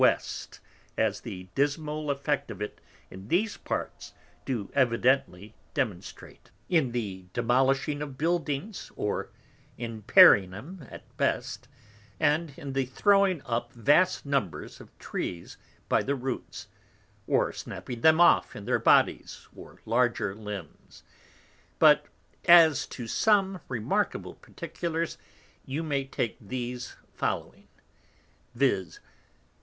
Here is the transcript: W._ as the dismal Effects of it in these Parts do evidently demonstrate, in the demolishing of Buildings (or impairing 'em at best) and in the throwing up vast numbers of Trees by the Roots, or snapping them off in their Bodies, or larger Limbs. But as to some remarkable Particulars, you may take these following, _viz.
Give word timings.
W._ 0.01 0.59
as 0.97 1.21
the 1.21 1.43
dismal 1.53 2.09
Effects 2.09 2.49
of 2.49 2.59
it 2.59 2.81
in 3.11 3.27
these 3.27 3.57
Parts 3.57 4.13
do 4.45 4.71
evidently 4.73 5.53
demonstrate, 5.75 6.49
in 6.69 6.91
the 6.91 7.25
demolishing 7.33 8.01
of 8.01 8.17
Buildings 8.17 8.91
(or 8.95 9.29
impairing 9.77 10.55
'em 10.55 10.87
at 10.89 11.03
best) 11.17 11.67
and 12.19 12.57
in 12.57 12.73
the 12.73 12.87
throwing 12.87 13.43
up 13.45 13.73
vast 13.73 14.25
numbers 14.25 14.81
of 14.81 14.89
Trees 14.97 15.57
by 15.87 16.01
the 16.01 16.15
Roots, 16.15 16.67
or 17.27 17.53
snapping 17.53 18.01
them 18.01 18.19
off 18.19 18.55
in 18.55 18.65
their 18.65 18.79
Bodies, 18.79 19.49
or 19.55 19.81
larger 19.85 20.33
Limbs. 20.33 21.03
But 21.77 22.07
as 22.45 22.87
to 22.87 23.05
some 23.05 23.61
remarkable 23.67 24.33
Particulars, 24.33 25.19
you 25.63 25.83
may 25.83 26.05
take 26.05 26.37
these 26.39 26.95
following, 27.13 27.67
_viz. 28.57 28.97